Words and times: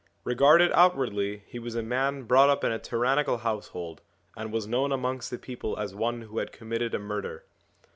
Regarded 0.23 0.71
outwardly, 0.73 1.43
he 1.45 1.59
was 1.59 1.75
a 1.75 1.83
man 1.83 2.23
brought 2.23 2.49
up 2.49 2.63
in 2.63 2.71
a 2.71 2.79
tyrannical 2.79 3.37
household, 3.37 4.01
and 4.35 4.51
was 4.51 4.65
known 4.65 4.91
amongst 4.91 5.29
the 5.29 5.37
people 5.37 5.77
as 5.77 5.93
one 5.93 6.21
who 6.21 6.39
had 6.39 6.51
committed 6.51 6.95
a 6.95 6.97
murder. 6.97 7.43